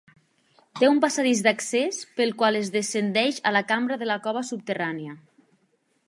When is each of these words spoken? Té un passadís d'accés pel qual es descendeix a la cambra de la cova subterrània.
Té 0.77 0.87
un 0.91 0.99
passadís 1.01 1.41
d'accés 1.47 1.99
pel 2.21 2.33
qual 2.39 2.57
es 2.61 2.71
descendeix 2.77 3.37
a 3.49 3.51
la 3.57 3.61
cambra 3.73 3.99
de 4.03 4.07
la 4.13 4.17
cova 4.25 4.43
subterrània. 4.51 5.15